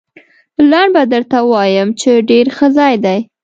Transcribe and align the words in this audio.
لنډ 0.69 0.89
به 0.95 1.01
درته 1.13 1.37
ووایم، 1.41 1.89
چې 1.99 2.11
ډېر 2.29 2.45
ښه 2.55 2.67
ځای 2.77 2.95
دی. 3.05 3.19